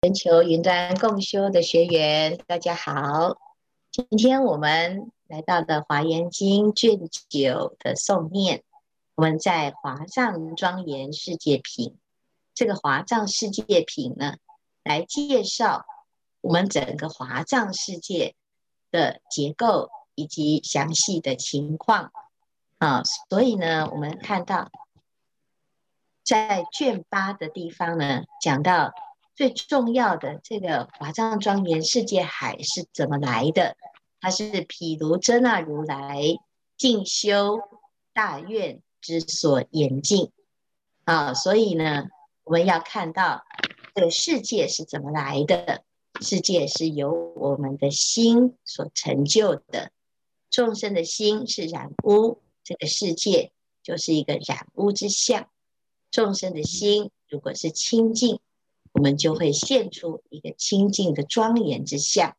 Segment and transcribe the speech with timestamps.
[0.00, 3.36] 全球云端共修的学员，大家好。
[3.90, 8.62] 今天我们来到了《华严经》卷九的诵念，
[9.16, 11.88] 我们在《华藏庄严世界品》
[12.54, 14.36] 这个《华藏世界品》呢，
[14.84, 15.84] 来介绍
[16.42, 18.36] 我们整个华藏世界
[18.92, 22.12] 的结构以及详细的情况
[22.78, 23.02] 啊。
[23.28, 24.70] 所以呢，我们看到
[26.22, 28.92] 在卷八的地方呢，讲到。
[29.38, 33.76] 最重要的这个华藏庄严世界海是怎么来的？
[34.20, 36.20] 它是毗卢遮那如来
[36.76, 37.60] 进修
[38.12, 40.32] 大愿之所严禁
[41.04, 42.08] 啊，所以呢，
[42.42, 43.44] 我们要看到
[43.94, 45.84] 这个世界是怎么来的？
[46.20, 49.92] 世界是由我们的心所成就的，
[50.50, 53.52] 众生的心是染污，这个世界
[53.84, 55.48] 就是一个染污之相。
[56.10, 58.40] 众生的心如果是清净。
[58.92, 62.36] 我们就会现出一个清净的庄严之相。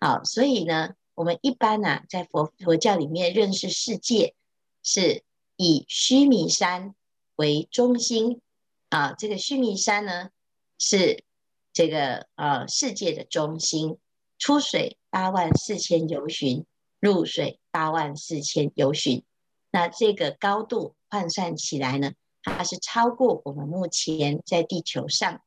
[0.00, 4.34] 好，所以呢，我们一般呢、啊，在佛佛教里面认识世界，
[4.82, 5.22] 是
[5.56, 6.94] 以须弥山
[7.36, 8.40] 为中心
[8.88, 9.12] 啊。
[9.18, 10.30] 这个须弥山呢，
[10.78, 11.24] 是
[11.72, 13.98] 这个呃世界的中心。
[14.40, 16.64] 出水八万四千由旬，
[17.00, 19.24] 入水八万四千由旬。
[19.72, 22.12] 那这个高度换算起来呢，
[22.44, 25.42] 它是超过我们目前在地球上。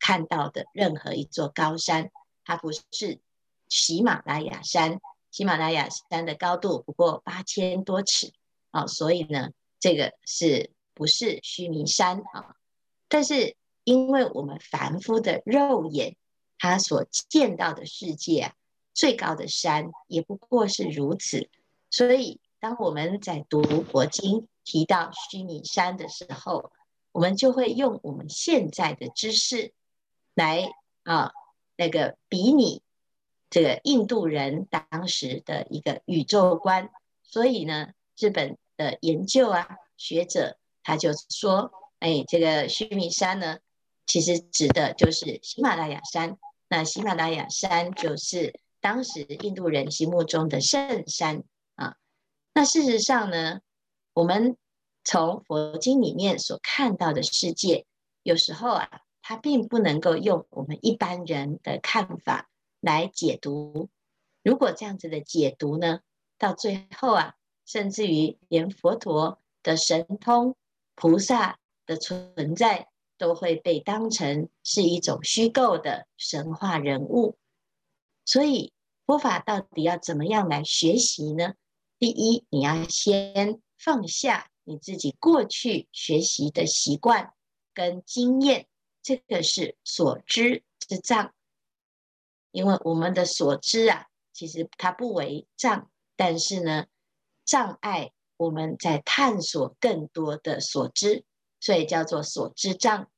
[0.00, 2.10] 看到的任何一座高山，
[2.44, 3.20] 它不是
[3.68, 5.00] 喜马拉雅山。
[5.30, 8.32] 喜马拉雅山的高度不过八千多尺
[8.72, 12.56] 啊，所以呢，这个是不是须弥山啊？
[13.06, 16.16] 但是因为我们凡夫的肉眼，
[16.58, 18.54] 他所见到的世界，
[18.92, 21.48] 最高的山也不过是如此。
[21.90, 26.72] 所以当我们在读佛经提到须弥山的时候，
[27.12, 29.72] 我们就会用我们现在的知识。
[30.40, 31.32] 来啊，
[31.76, 32.80] 那个比拟
[33.50, 36.88] 这个印度人当时的一个宇宙观，
[37.22, 39.68] 所以呢，日本的研究啊
[39.98, 43.58] 学者他就说，哎，这个须弥山呢，
[44.06, 46.38] 其实指的就是喜马拉雅山。
[46.68, 51.96] 那喜马拉雅山就是当时印度人心目中的圣山啊。
[52.54, 53.60] 那事实上呢，
[54.14, 54.56] 我们
[55.04, 57.84] 从佛经里面所看到的世界，
[58.22, 59.02] 有时候啊。
[59.22, 62.50] 它并不能够用我们一般人的看法
[62.80, 63.88] 来解读。
[64.42, 66.00] 如果这样子的解读呢，
[66.38, 67.34] 到最后啊，
[67.66, 70.56] 甚至于连佛陀的神通、
[70.94, 72.88] 菩萨的存在，
[73.18, 77.36] 都会被当成是一种虚构的神话人物。
[78.24, 78.72] 所以
[79.04, 81.54] 佛法到底要怎么样来学习呢？
[81.98, 87.34] 第一，你要先放下你自己过去学习的习惯
[87.74, 88.68] 跟经验。
[89.02, 91.32] 这个是所知之障，
[92.50, 96.86] 因为我们的所知啊，其实它不为障，但是呢，
[97.44, 101.24] 障碍我们在探索更多的所知，
[101.60, 103.10] 所以叫做所知障。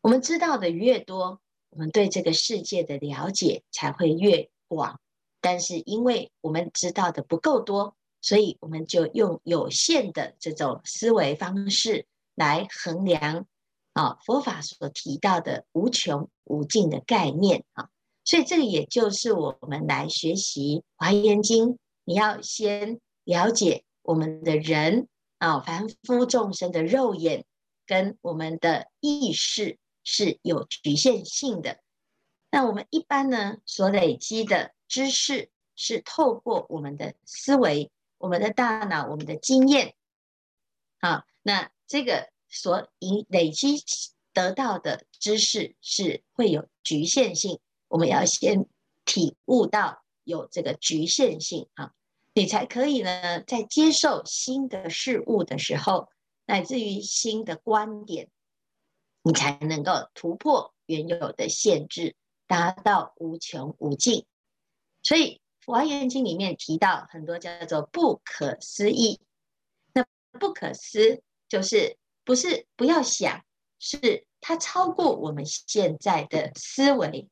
[0.00, 1.40] 我们知道的越多，
[1.70, 5.00] 我们对这个世界的了解才会越广。
[5.40, 13.46] 但是因为我们知道的不够多，所以我们就用有限的这种思维方式来衡量。
[13.92, 17.90] 啊，佛法所提到的无穷无尽的概念啊，
[18.24, 21.68] 所以这个也就是我们来学习《华严经》，
[22.04, 27.44] 你要先了解我们的人啊，凡夫众生的肉眼
[27.84, 31.78] 跟我们的意识是有局限性的。
[32.50, 39.94] 那我们一般呢，所累积的知识是透过我们的思维、我们的大脑、我们的经验。
[40.98, 42.31] 好，那这个。
[42.54, 43.82] 所以累积
[44.34, 47.58] 得到的知识是会有局限性，
[47.88, 48.66] 我们要先
[49.06, 51.94] 体悟到有这个局限性啊，
[52.34, 56.10] 你才可以呢，在接受新的事物的时候，
[56.44, 58.28] 乃至于新的观点，
[59.22, 62.14] 你才能够突破原有的限制，
[62.46, 64.26] 达到无穷无尽。
[65.02, 69.20] 所以《华严经》里面提到很多叫做不可思议，
[69.94, 70.04] 那
[70.38, 71.96] 不可思就是。
[72.24, 73.42] 不是不要想，
[73.78, 77.28] 是它超过我们现在的思维。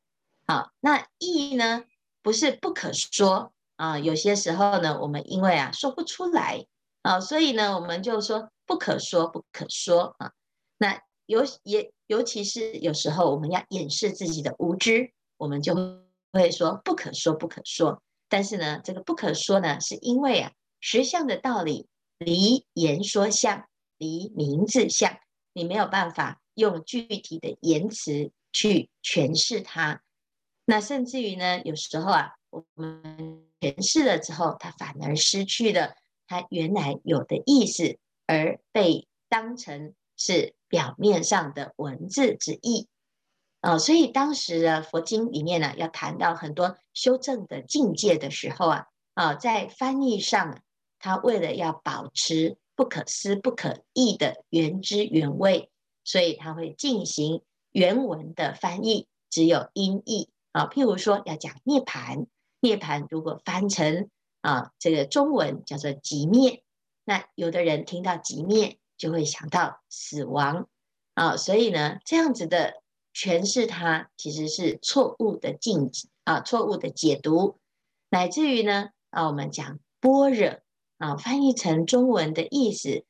[0.47, 1.83] 好，那意义呢？
[2.21, 3.97] 不是不可说啊。
[3.97, 6.65] 有些时候呢，我们因为啊说不出来
[7.01, 10.31] 啊，所以呢，我们就说不可说，不可说啊。
[10.77, 15.73] 那尤也尤其是有时候我们要掩饰自己的无知，我们就
[16.33, 18.01] 会说不可说，不可说。
[18.27, 21.87] 但是呢，这个不可说呢，是因为啊实相的道理
[22.17, 23.65] 离言说相。
[24.01, 25.19] 离名字相，
[25.53, 30.01] 你没有办法用具体的言辞去诠释它。
[30.65, 35.93] 那甚至于呢，有时候啊，我们诠释了之后，它反而失去了
[36.25, 42.87] 它原来有的意思，而被当成是表面上的文字之意。
[43.59, 50.63] 啊、所以当时的佛经里面呢，要谈到很多修正的境界的时候啊，啊、在翻译上，
[50.97, 55.69] 他为了要保持不可思不可议的原汁原味，
[56.03, 60.65] 所以他会进行原文的翻译，只有音译啊。
[60.65, 62.25] 譬如说要讲涅槃，
[62.59, 64.09] 涅槃如果翻成
[64.41, 66.63] 啊这个中文叫做极灭，
[67.03, 70.67] 那有的人听到极灭就会想到死亡
[71.13, 72.81] 啊，所以呢这样子的。
[73.13, 75.91] 诠释它其实是错误的境
[76.23, 77.57] 啊，错误的解读，
[78.09, 80.61] 乃至于呢啊，我们讲般若
[81.01, 83.03] 啊，翻译成中文的意思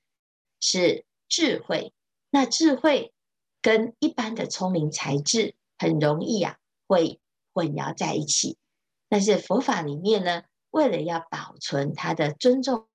[0.60, 1.94] 是智慧。
[2.30, 3.14] 那智慧
[3.62, 6.58] 跟一般的聪明才智很容易啊
[6.88, 7.20] 会
[7.54, 8.58] 混淆在一起。
[9.10, 12.88] 但是佛法里面呢，为了要保存它的尊重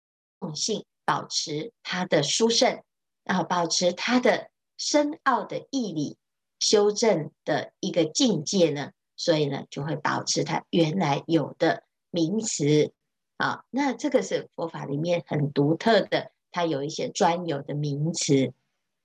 [0.54, 2.82] 性，保持它的殊胜，
[3.22, 6.16] 然后保持它的深奥的义理。
[6.58, 12.94] 修正的一个境界呢，所以呢就会保持它原来有的名词
[13.36, 13.64] 啊。
[13.70, 18.52] 那这个是佛法里面很独特的，它有一些专有的名词。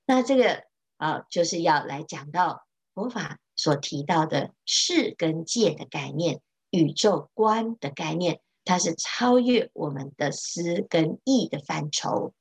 [0.05, 0.63] 那这个
[0.97, 12.33] 啊，就是要来讲到佛法所提到的世跟界的概念、宇宙观的概念，它是超越我们的思跟意的范畴。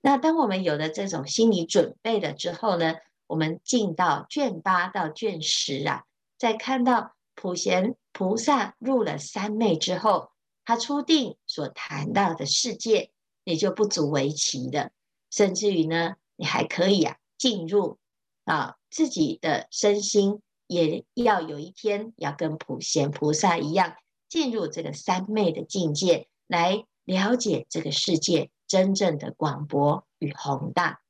[0.00, 2.94] 那当我们有了这种心理准备了之后呢，
[3.26, 6.04] 我们进到卷八到卷十啊，
[6.38, 10.30] 在看到普贤菩萨入了三昧之后，
[10.66, 13.10] 他初定所谈到的世界，
[13.44, 14.92] 也就不足为奇的。
[15.30, 17.98] 甚至于呢，你还可以啊进入
[18.44, 23.94] 啊自己的身心，也要有一天要跟普贤菩萨一样，
[24.28, 31.00] 进入这个三昧的境界，来了解这个世界真正的广博与宏大。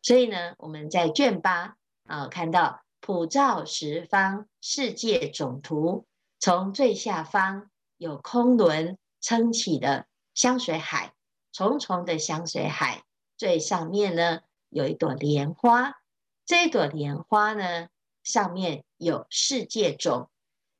[0.00, 6.06] 所以呢，我们在卷八啊看到普照十方世界总图，
[6.38, 7.71] 从最下方
[8.02, 11.14] 有空轮撑起的香水海，
[11.52, 13.04] 重重的香水海，
[13.36, 16.02] 最上面呢有一朵莲花，
[16.44, 17.86] 这朵莲花呢
[18.24, 20.28] 上面有世界种，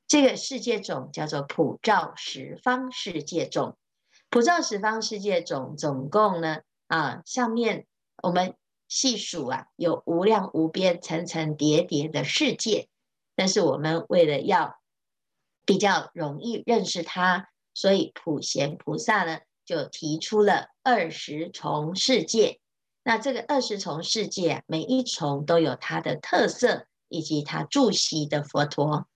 [0.08, 3.76] 这个世界种叫做普照十方世界种，
[4.28, 7.86] 普照十方世界种总共呢啊上面
[8.20, 8.56] 我们。
[8.88, 12.90] 细数啊，有无量无边、层层叠叠的世界。
[13.34, 14.81] 但是我们为了要
[15.64, 22.60] 比较容易认识它，所以普贤菩萨呢就提出了二十重世界。
[23.04, 29.06] 那这个二十重世界啊，每一重都有它的特色以及它住席的佛陀。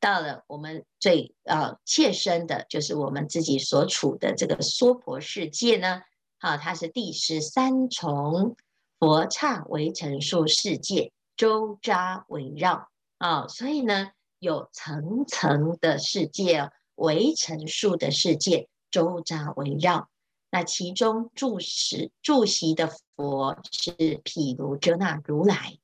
[0.00, 6.02] 到了我们最呃切身的，就是我们自己所处的这个娑婆世界呢，
[6.38, 8.56] 好，它是第十三重。
[9.00, 12.88] 佛刹围城数世界周匝围绕
[13.18, 20.08] 啊，所以呢，有层层的世界，围城数的世界周匝围绕。
[20.50, 25.78] 那其中住持住席的佛是毗卢遮那如来。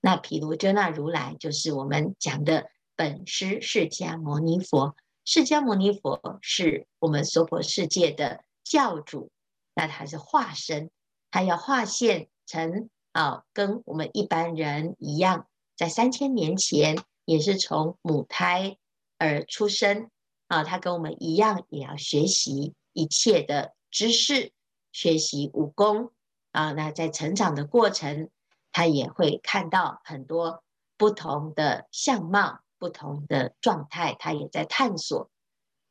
[0.00, 4.94] 那毗卢遮那如来就是我们讲的本师释迦牟尼佛。
[5.24, 9.30] 释迦牟尼佛是我们娑婆世界的教主，
[9.74, 10.90] 那他是化身，
[11.30, 12.28] 他要化现。
[12.46, 15.46] 成啊，跟我们一般人一样，
[15.78, 18.76] 在三千年前也是从母胎
[19.18, 20.10] 而出生
[20.46, 20.64] 啊。
[20.64, 24.52] 他跟我们一样，也要学习一切的知识，
[24.92, 26.12] 学习武功
[26.52, 26.72] 啊。
[26.72, 28.30] 那在成长的过程，
[28.72, 30.62] 他也会看到很多
[30.96, 35.30] 不同的相貌、不同的状态，他也在探索。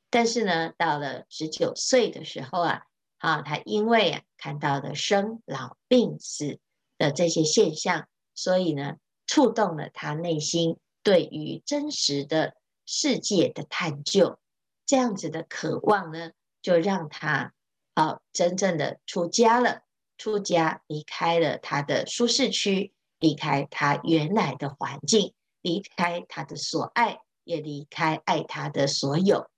[0.10, 2.84] 但是呢，到了十九岁的时候啊。
[3.20, 6.60] 啊，他因为啊看到了生老病死
[6.98, 12.56] 的这些现象，所以呢触动了他内心对于真实的
[12.86, 14.40] 世界的探究，
[14.86, 16.32] 这样子的渴望呢，
[16.62, 17.54] 就让他
[17.94, 19.82] 啊真正的出家了，
[20.18, 29.50] 出家离开了他的舒适区，离开他原来的环境，离开他的所爱，也离开爱他的所有，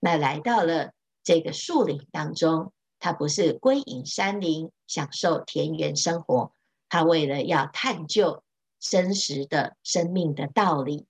[0.00, 0.92] 那来到了
[1.22, 2.72] 这个树林当中。
[3.00, 6.52] 他不是归隐山林，享受田园生活，
[6.88, 8.42] 他为了要探究
[8.80, 11.06] 真实的生命的道理，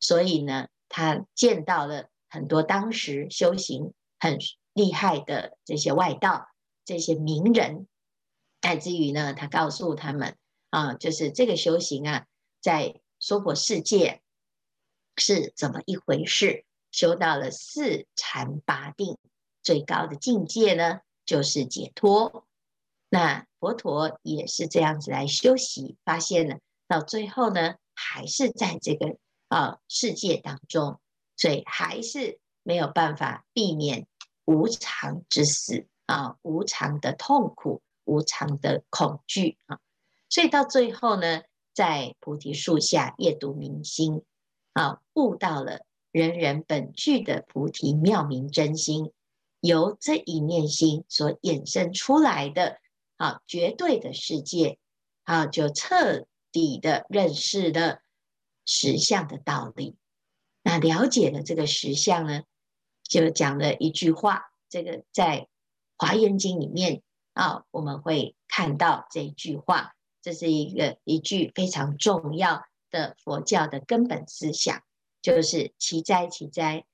[0.00, 4.38] 所以呢，他见到了很多当时修行很
[4.72, 6.48] 厉害的这些外道、
[6.84, 7.86] 这些名人，
[8.60, 10.36] 乃至于呢，他告诉他们
[10.70, 12.26] 啊，就是这个修行啊，
[12.60, 14.22] 在娑婆世界
[15.16, 19.16] 是怎么一回事，修到了四禅八定，
[19.62, 22.46] 最高的境界呢，就是解脱。
[23.08, 26.58] 那佛陀也是这样子来修习，发现了
[26.92, 29.16] 到最后呢，还是在这个
[29.48, 31.00] 啊世界当中，
[31.38, 34.06] 所以还是没有办法避免
[34.44, 39.78] 无常之死啊，无常的痛苦，无常的恐惧啊。
[40.28, 41.40] 所以到最后呢，
[41.72, 44.22] 在菩提树下夜读明心
[44.74, 49.14] 啊，悟到了人人本具的菩提妙明真心，
[49.60, 52.76] 由这一念心所衍生出来的
[53.16, 54.78] 啊绝对的世界
[55.24, 58.02] 啊，就彻底的认识的
[58.64, 59.96] 实相的道理。
[60.62, 62.42] 那了解了这个实相呢，
[63.02, 65.40] 就讲了一句话，这个在
[65.98, 69.94] 《华严经》里面啊，我们会看到这一句话。
[70.20, 74.84] 这是一个一句非常重要的佛教的根本思想，
[75.20, 76.84] 就是奇哉奇哉，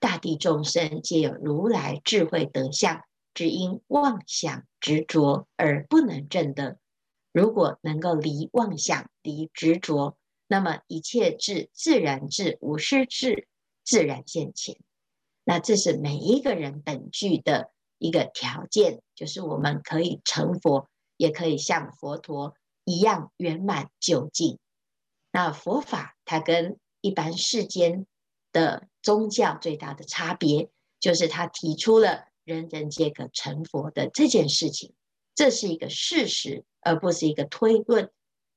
[0.00, 6.78] 大地众生皆有如来智慧德相，只因妄想执着而不能证得。
[7.36, 10.16] 如果能够离妄想、离执着，
[10.46, 13.46] 那么一切智、自然智、无师智
[13.84, 14.78] 自然现前。
[15.44, 20.88] 那这是每一个人本具的一个条件，就是我们可以成佛。
[21.18, 24.58] 也可以像佛陀一样圆满究竟。
[25.30, 28.06] 那佛法它跟一般世间
[28.50, 34.94] 的宗教最大的差别，就是它提出了人人皆可成佛的这件事情，
[35.36, 38.10] 这是一个事实，而不是一个推论。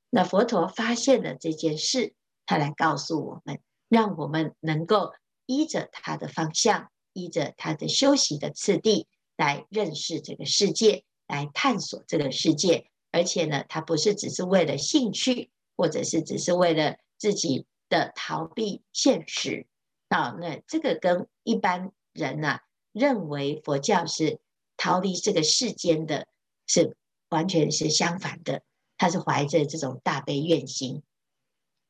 [0.10, 2.16] 那佛陀发现了这件事，
[2.48, 5.14] 他来告诉我们，让我们能够
[5.46, 9.06] 依着他的方向，依着他的修习的次第
[9.38, 11.04] 来认识这个世界。
[11.32, 19.68] 来探索这个世界，而且呢，他不是只是为了兴趣，或者是只是为了自己的逃避现实
[20.08, 20.36] 啊。
[20.42, 22.62] 那这个跟一般人呐、啊、
[22.94, 24.40] 认为佛教是
[24.76, 26.28] 逃离这个世间的，
[26.70, 26.96] 是
[27.28, 28.62] 完全是相反的。
[28.98, 31.04] 他是怀着这种大悲愿心，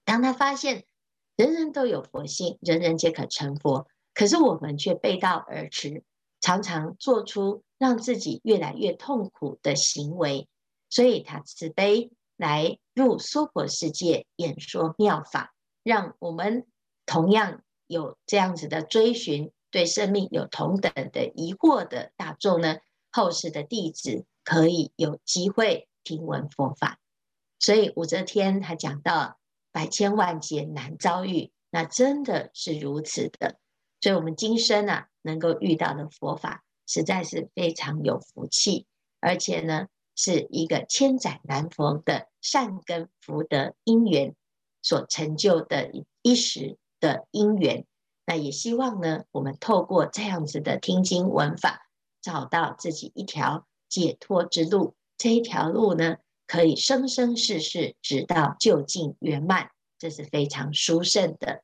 [0.04, 0.86] 当他发现
[1.36, 6.04] 人人都有佛性，人人皆可成佛，可是我们却背道而驰，
[6.42, 7.64] 常常做出。
[7.80, 10.50] 让自己越来越痛苦的行为，
[10.90, 16.68] 所以他慈悲来入娑婆世界演说妙法，让我们
[17.06, 22.80] 同样有这样子的追寻，对生命有同等的疑惑的大众呢，
[23.14, 26.98] 后世的弟子可以有机会听闻佛法。
[27.60, 29.38] 所以武则天她讲到
[29.72, 33.60] 百千万劫难遭遇，那真的是如此的。
[34.02, 36.64] 所以，我们今生啊，能够遇到的佛法。
[36.88, 38.88] 实在是非常有福气，
[39.20, 44.36] 而且呢，是一个千载难逢的善根福德因缘
[44.82, 45.92] 所成就的
[46.24, 47.86] 一时的因缘。
[48.26, 51.88] 那也希望呢，我们透过这样子的听经闻法，
[52.24, 54.96] 找到自己一条解脱之路。
[55.18, 56.18] 这一条路呢，
[56.48, 61.64] 可以生生世世直到究竟圆满，这是非常殊胜的。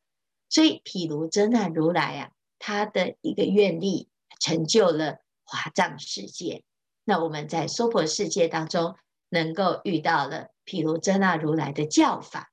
[0.49, 4.09] 所以，毗卢遮那如来啊，他的一个愿力。
[4.37, 6.63] 成就了华藏世界，
[7.05, 8.95] 那我们在娑婆世界当中
[9.29, 12.51] 能够遇到了毗卢遮那如来的教法，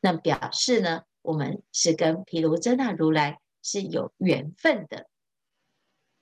[0.00, 5.08] 那表示呢，我们是跟毗卢遮那如来是有缘分的。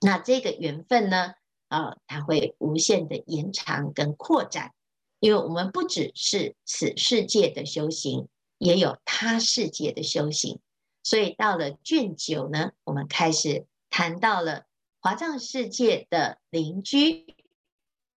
[0.00, 1.34] 那这个缘分呢，
[1.70, 4.74] 啊，它会无限的延长跟扩展，
[5.18, 10.60] 因为我们不只是此世界的修行，也有他世界的修行。
[11.02, 14.66] 所以到了卷九呢，我们开始谈到了。
[15.02, 17.34] 华藏世界的邻居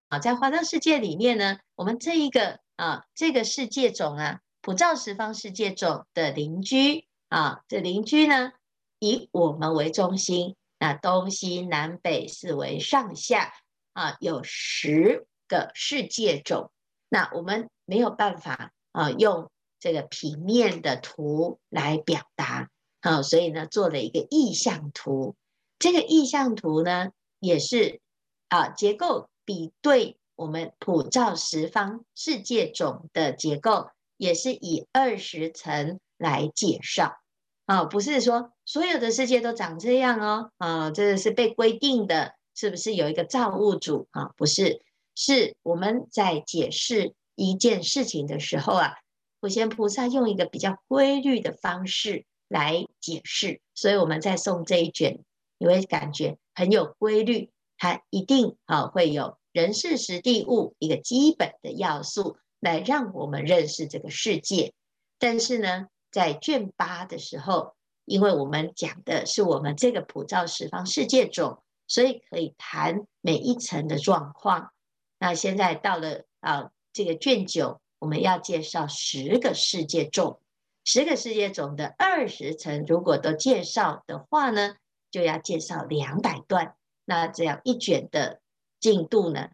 [0.09, 8.51] 啊，在华藏世界里面呢，我们这一个啊，这个世界种啊，普照十方世界种的邻居啊，这邻居呢，
[8.99, 13.53] 以我们为中心，那东西南北四为上下
[13.93, 16.73] 啊，有十个世界种。
[17.07, 19.49] 那我们没有办法啊，用
[19.79, 25.37] 这个平面的图来表达啊，所以呢，做了一个意象图。
[25.79, 28.01] 这个意象图呢，也是
[28.49, 37.21] 啊，结构比对我们普照十方世界种的结构，也是以二十层来介绍
[37.67, 44.31] 啊，不是说所有的世界都长这样哦，啊，这是被规定的，是不是有一个造物主啊？
[44.37, 44.81] 不是，
[45.15, 48.93] 是我们在解释一件事情的时候啊，
[49.39, 55.19] 普贤菩萨用一个比较规律的方式来解释，所以我们在诵这一卷。
[55.59, 64.73] 你会感觉很有规律，它一定啊会有人事时地物一个基本的要素来让我们认识这个世界。
[65.19, 74.71] 但是呢，在卷八的时候，因为我们讲的是我们这个普照十方世界种，所以可以谈每一层的状况。
[75.19, 80.41] 那现在到了啊，这个卷九，我们要介绍十个世界种，
[80.83, 84.75] 十个世界种的二十层，如果都介绍的话呢，
[85.09, 86.75] 就要介绍两百段。
[87.05, 88.41] 那这样一卷的
[88.79, 89.49] 进度呢，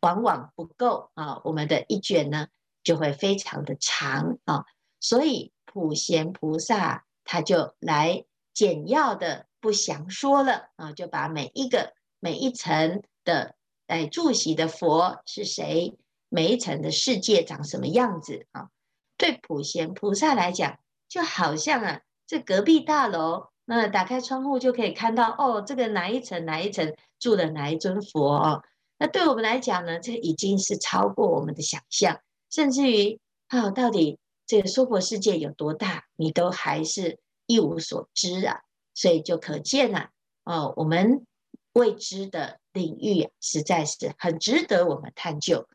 [0.00, 2.48] 往往不够啊，我们的一卷呢
[2.82, 4.64] 就会非常的长啊，
[4.98, 13.54] 所以普贤菩萨他就来简要的不详说了啊，就把每一个每一层的
[13.86, 15.96] 哎住席的佛是谁，
[16.28, 18.68] 每一层的世界长什么样子啊？
[19.16, 23.48] 对普贤菩萨来讲，就好像啊，这隔壁大楼。
[23.64, 28.62] 那打开窗户就可以看到哦，这个哪一层哪一层住的哪一尊佛哦。
[28.98, 38.60] 那对我们来讲呢，这已经是超过我们的想象，甚至于啊、哦，到底这个娑婆世界有多大，你都还是一无所知啊。
[38.94, 40.10] 所以就可见啊，
[40.44, 41.26] 哦，我们
[41.72, 45.68] 未知的领域啊，实在是很值得我们探究。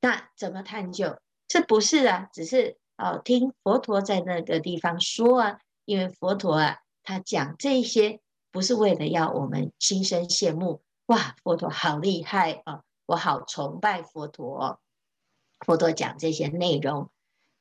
[0.00, 1.18] 那怎么探究？
[1.48, 6.78] 这不是啊，只是哦，听佛陀在那个地方说啊，因为佛陀啊。
[7.04, 8.20] 他讲这些
[8.52, 12.84] 不是为了要我们心生羡慕，哇，佛陀好厉害啊！
[13.06, 14.78] 我好崇拜佛陀。
[15.66, 17.10] 佛陀讲这些内容，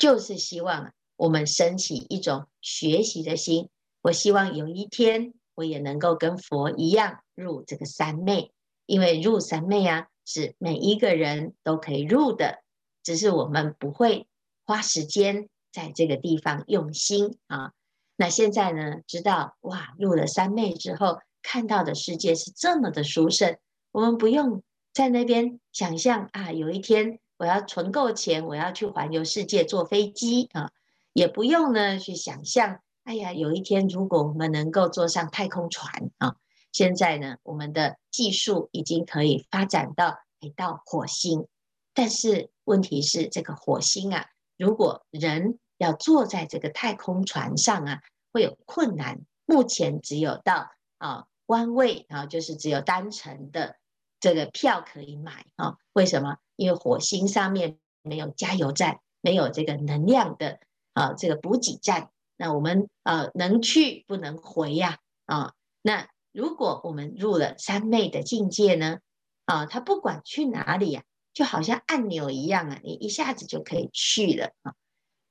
[0.02, 3.70] 就是希望我们升起一种学习的心。
[4.02, 8.52] 我希望有一天我也能够跟佛一样入这个三昧，
[8.88, 12.64] 因为入三昧啊，是每一个人都可以入的，
[13.04, 14.26] 只是我们不会
[14.66, 17.74] 花时间在这个地方用心啊。
[18.16, 19.02] 那现在呢？
[19.06, 23.56] 知道哇，入了三昧之后，看到的世界是这么的殊胜。
[23.92, 30.70] 我们不用在那边想象啊，有一天我要存够钱，我要去环游世界，坐飞机啊，
[31.12, 32.82] 也不用呢去想象。
[33.04, 36.36] 哎呀，有一天如果我们能够坐上太空船啊，
[36.72, 41.48] 现在呢，我们的技术已经可以发展到哎到火星，
[41.96, 48.02] 但是问题是这个火星啊，如果人要坐在这个太空船上啊，
[48.32, 49.20] 会有困难。
[49.48, 53.78] 目前只有到啊 one way 啊，就是只有单程的
[54.20, 55.78] 这个票可以买啊。
[55.94, 56.38] 为什么？
[56.62, 60.60] 因为火星上面没有加油站，没有这个能量的
[60.94, 62.12] 啊这个补给站。
[62.38, 65.54] 那我们啊能去不能回呀啊。
[65.82, 69.00] 那如果我们入了三昧的境界呢
[69.46, 74.76] 啊，它不管去哪里呀，就好像按钮一样啊，你一下子就可以去了啊。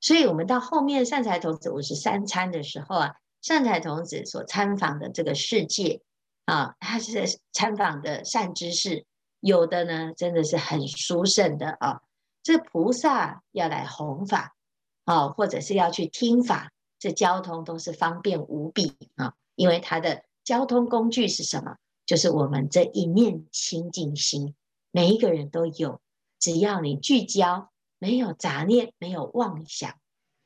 [0.01, 6.01] 所以，我们到后面善财童子五十三参的时候啊，善财童子所参访的这个世界
[6.47, 9.05] 啊，他是参访的善知识，
[9.41, 12.03] 有的呢真的是很殊胜的啊。
[12.43, 14.57] 这菩萨要来弘法
[15.05, 19.35] 啊，或者是要去听法，这交通都是方便无比啊。
[19.55, 21.77] 因为他的交通工具是什么？
[22.07, 24.55] 就是我们这一念清净心，
[24.91, 26.01] 每一个人都有，
[26.39, 27.69] 只要你聚焦。
[28.03, 29.99] 没有杂念，没有妄想，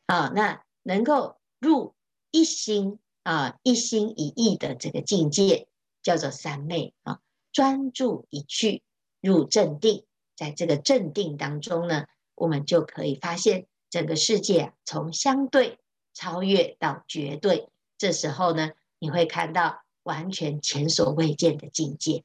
[0.07, 1.95] 啊，那能够入
[2.33, 5.69] 一心啊，一心一意的这个境界，
[6.03, 7.21] 叫做三昧啊。
[7.55, 8.83] 专注一去
[9.23, 10.05] 入正定，
[10.37, 15.79] 在这个正定当中呢，我们就可以发现整个世界啊，从相对
[16.13, 17.71] 超越到绝对。
[17.97, 22.25] 这时候呢，你会看到完全前所未见的境界。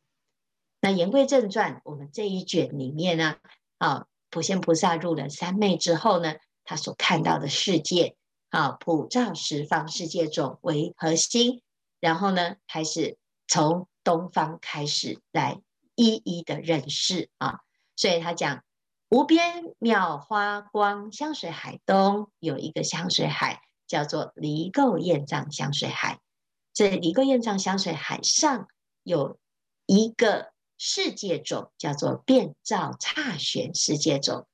[0.81, 3.37] 那言归正传，我们这一卷里面呢，
[3.77, 4.05] 啊。
[4.31, 8.15] 普贤菩萨入了三昧之后呢，他所看到的世界
[8.49, 11.63] 啊，普照十方世界种为核心，
[11.99, 15.60] 然后呢，开始从东方开始来
[15.95, 17.60] 一一的认识啊。
[17.95, 18.63] 所以他讲
[19.10, 26.19] 无边妙花光香水海东有一个香水海，叫做离垢业障香水海。
[26.74, 28.67] 这离垢业障香水海上
[29.04, 29.38] 有
[29.86, 30.52] 一个。
[30.82, 34.48] 世界种叫做遍照刹玄世界种，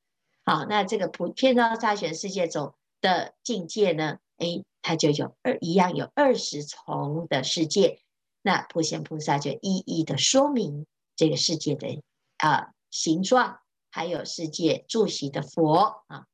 [0.44, 4.18] 好，那这个普遍照刹玄世界种的境界呢？
[4.38, 8.00] 诶，它就有二一样有二十重的世界，
[8.46, 12.04] 那普贤菩萨就一一的说明这个世界的
[12.38, 13.58] 啊形状，
[13.90, 16.28] 还有世界住席的佛啊。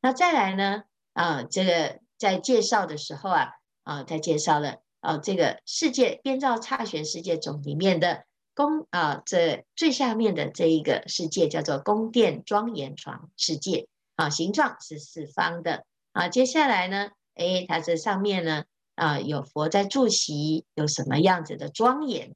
[0.00, 3.50] 那再来呢啊，这个在介绍的时候啊
[3.82, 8.24] 啊，他介绍了啊这个世界编造差玄世界种里面的。
[8.54, 16.28] 宫啊，这最下面的这一个世界叫做宫殿庄严床世界啊，形状是四方的啊。
[16.28, 18.64] 接下来呢，哎，它这上面呢
[18.98, 22.34] 啊，有佛在住席，有什么样子的庄严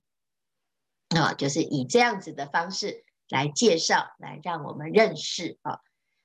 [1.08, 1.34] 啊？
[1.34, 5.80] 就是以这样子的方式来介绍，来让我们认识啊。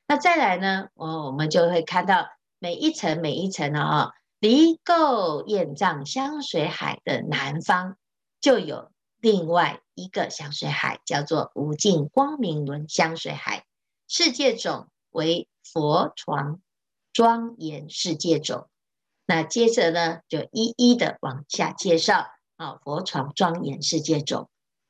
[0.07, 7.97] 那再来呢，我我们就会看到每一层每一层啊，离垢业障香水海的南方，
[8.39, 13.65] 就有另外一个香水海，叫做无尽光明轮香水海。
[14.07, 16.61] 世界种为佛床
[17.11, 18.69] 庄严世界种。
[19.27, 24.49] 那接着呢，就一一的往下介绍啊，佛床庄严世界中。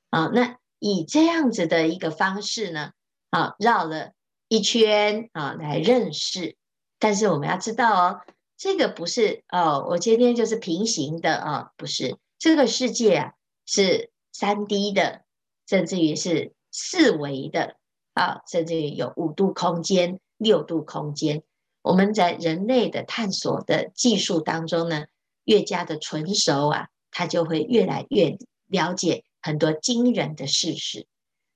[0.10, 2.92] 啊，那以这样子的一个方式呢，
[3.32, 4.12] 啊，绕了
[4.48, 6.56] 一圈啊，来认识。
[7.00, 8.22] 但是我们要知道哦。
[8.60, 13.34] 这个不是哦，我今天就是平行的啊、不是这个世界啊，
[13.68, 15.22] 是三 D 的，
[15.68, 17.76] 甚至于是四维的
[18.14, 21.44] 啊，甚至于有五度空间、六度空间。
[21.88, 25.06] 我们在人类的探索的技术当中呢，
[25.46, 31.08] 越加的纯熟啊，它就会越来越了解很多惊人的事实。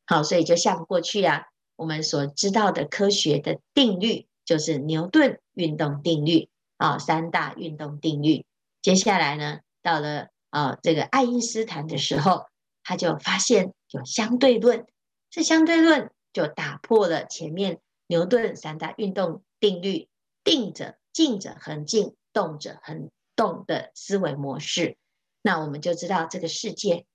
[0.06, 6.48] 好，所以就像过去啊，我们所知道的科学的定律，就是牛顿运动定律。
[6.78, 8.44] 啊，三大运动定律。
[8.82, 12.46] 接下来呢，到了啊这个爱因斯坦的时候，
[12.84, 14.88] 他就发现有相对论。
[15.30, 20.08] 这相对论就打破了前面牛顿三大运动定律，
[20.52, 24.98] 定着静着恒静，动着恒动的思维模式。
[25.42, 27.06] 那我们就知道这个世界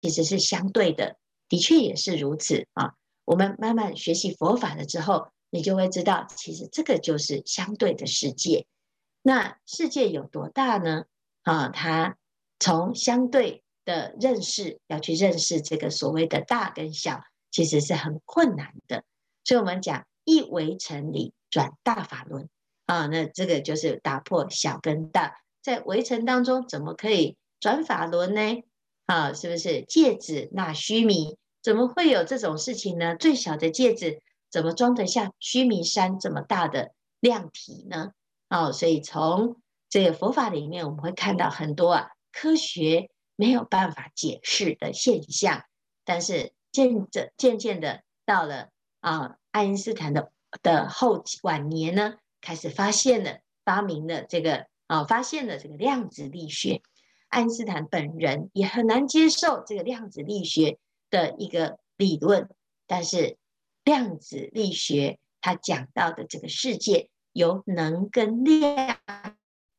[0.00, 1.16] 其实是相对的，
[1.48, 2.94] 的确也是如此啊。
[3.24, 8.66] 我们慢慢学习佛法了之后，你就会知道，其实这个就是相对的世界。
[9.22, 11.04] 那世界有多大呢？
[11.42, 12.16] 啊，它
[12.58, 19.04] 从相对的认识要去认识这个所谓的大跟小，其实是很困难的。
[19.44, 22.48] 所以，我们讲一微尘里转大法轮
[22.92, 28.62] 啊，那这个就是打破小跟大，在围城当中怎么可以转法轮呢？
[29.06, 31.38] 啊，是不是戒指纳须弥？
[31.62, 33.16] 怎么会有这种事情呢？
[33.16, 38.10] 最小的戒指怎么装得下须弥山这么大的量体呢？
[38.50, 39.56] 哦，所以从
[39.88, 45.64] 这个佛法里面，我们会看到很多啊科学没有办法解释的现象，
[46.04, 48.68] 但是渐着渐渐的到了
[49.00, 50.30] 啊爱因斯坦的
[50.62, 56.82] 的后晚年呢，开始发现了发明了这个啊发现了这个量子力学。
[57.28, 60.78] 爱因斯坦本人也很难接受这个量子力学
[61.08, 62.50] 的一个理论，
[62.86, 63.38] 但是
[63.84, 67.08] 量子力学他讲到的这个世界。
[67.34, 68.98] 由能跟量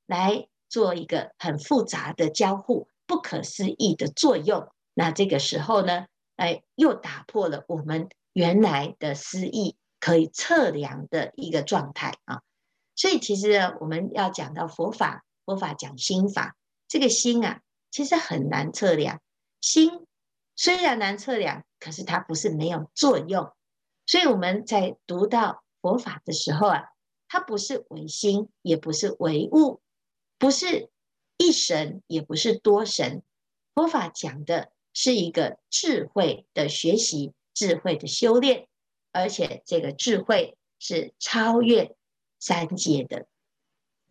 [0.08, 4.70] 来做一个很复杂的交互，不可思议的作用。
[4.96, 12.42] 那这个时候呢，哎，又打破了我们原来的思议可以测量的一个状态啊。
[12.96, 16.56] 所以，其实我们要讲到佛法，佛法讲心法，
[16.88, 19.22] 这个心啊，其实很难测量。
[19.62, 20.06] 心
[20.56, 23.52] 虽然难测量，可是它不是没有作用。
[24.06, 26.86] 所以我们在读到佛法的时候啊。
[27.30, 29.82] 它不是唯心，也不是唯物，
[30.38, 30.92] 不是
[31.38, 33.24] 一神，也不是多神。
[33.74, 38.68] 佛法讲的是一个智慧的学习，智慧的修炼，
[39.12, 41.96] 而且这个智慧是超越
[42.44, 43.26] 三界的，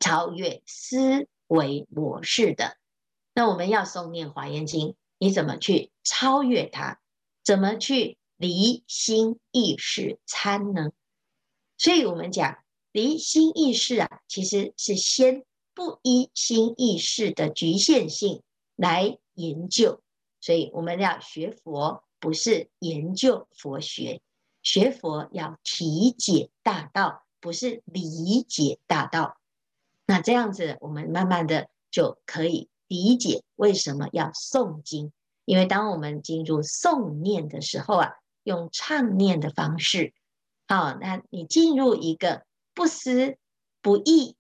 [0.00, 2.78] 超越思维模式的。
[3.34, 6.98] 那我们要诵念《华严经》，你怎么去超越它？
[7.44, 10.92] 怎么去离心意识参呢？
[11.76, 12.58] 所以我们讲。
[12.92, 18.42] 离心意识啊，其实是先不依心意识的局限性
[18.76, 20.02] 来研究，
[20.42, 24.20] 所以我们要学佛，不是研究佛学，
[24.62, 29.36] 学佛要体解大道，不是理解大道。
[30.06, 35.12] 那这样子，我们慢慢的就可以理解为什么要诵经，
[35.44, 38.12] 因为当我们进入诵念的时候啊，
[38.44, 40.14] 用唱念的方式，
[40.66, 42.46] 好，那你进入一个。
[42.74, 43.36] 不思
[43.82, 44.34] 不忆，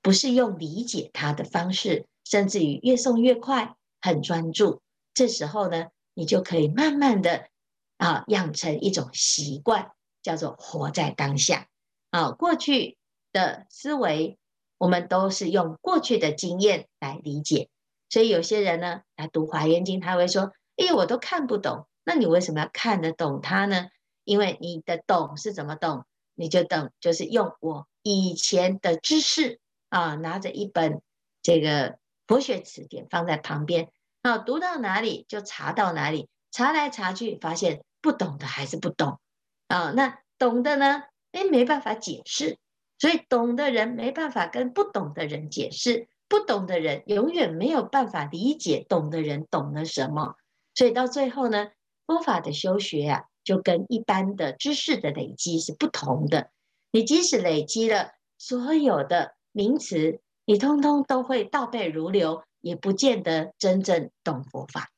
[0.00, 4.80] 不是用理解它的方式，甚至于越诵越快，很专注。
[5.12, 7.50] 这时候呢，你就可以慢慢的
[7.98, 11.68] 啊，养成一种习惯，叫做活在当下。
[12.16, 12.96] 啊，过去
[13.30, 14.38] 的思维，
[14.78, 17.68] 我们都是用过去的经验来理解。
[18.08, 23.88] 所以有些人呢，来读《华严经》，他会说：“哎，我都看不懂。”那你为什么要看得懂它呢？
[24.24, 26.06] 因为你的懂是怎么懂？
[26.34, 31.02] 你就等，就是用我以前的知识啊，拿着一本
[31.42, 33.90] 这个佛学词典放在旁边，
[34.22, 39.20] 啊，读到哪里就查到哪里，查来查去发现不懂的还是不懂
[39.68, 41.02] 啊，那懂的呢，
[41.36, 42.56] 哎，没办法解释，
[42.98, 50.36] 所以懂的人没办法跟不懂的人解释，不懂的人永远没有办法理解懂的人懂了什么，
[50.74, 51.70] 所以到最后呢，
[52.06, 53.24] 佛法的修学啊。
[53.46, 56.50] 就跟一般的知识的累积是不同的。
[56.90, 64.90] 你即使累积了所有的名词你通通都会倒背如流，也不见得真正懂佛法。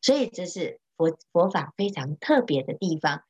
[0.00, 3.24] 所以这是佛佛法非常特别的地方。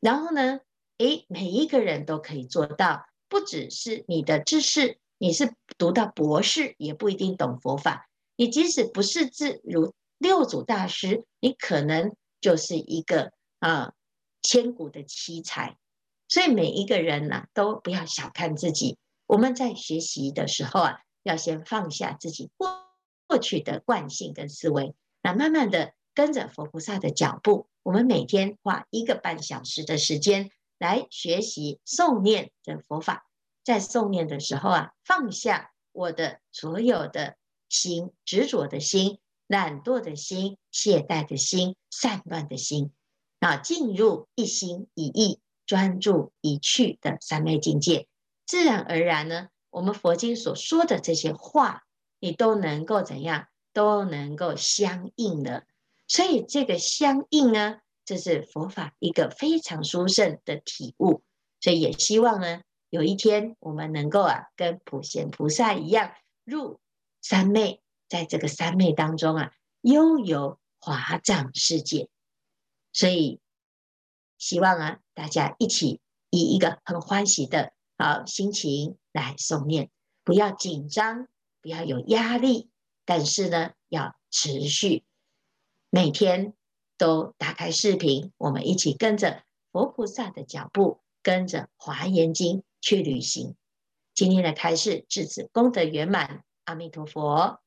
[0.00, 0.60] 然后呢，
[0.98, 8.08] 诶，每一个人都可以做到，不只是你的知识，你是读到博士也不一定懂佛法。
[8.36, 13.92] 你即使不是字，如六祖大师，你可能就是一个啊
[14.42, 15.76] 千古的奇才。
[16.28, 18.96] 所以每一个人呢、都不要小看自己。
[19.26, 22.68] 我们在学习的时候啊，要先放下自己过
[23.26, 30.50] 过去的惯性跟思维，那慢慢的跟着佛菩萨的脚步，我们每天花一个半小时的时间
[30.84, 33.26] 来学习诵念的佛法。
[33.64, 37.36] 在诵念的时候啊，放下我的所有的
[37.70, 42.92] 心、执着的心、懒惰的心、懈怠的心、散乱的心，
[43.40, 45.40] 啊，进入一心一意。
[45.66, 48.06] 专注一趣的三昧境界，
[48.44, 51.84] 自然而然呢，我们佛经所说的这些话，
[52.20, 55.64] 你都能够怎样，都能够相应了。
[56.06, 61.22] 所以这个相应呢，这是佛法一个非常殊胜的体悟。
[61.60, 66.12] 所以也希望呢，有一天我们能够啊，跟普贤菩萨一样，
[66.44, 66.80] 入
[67.20, 72.08] 三昧，在这个三昧当中啊，悠游华藏世界。
[72.92, 73.40] 所以。
[74.36, 79.90] 希望啊，大家一起以一个很欢喜的好心情来诵念，
[80.22, 81.28] 不要紧张，
[81.62, 82.68] 不要有压力，
[83.06, 85.04] 但是呢，要持续
[85.88, 86.52] 每天
[86.96, 93.56] 都打开视频，我们一起跟着佛菩萨的脚步，跟着《华严经》去旅行。
[94.14, 97.60] 今天的开示至此功德圆满，阿弥陀佛。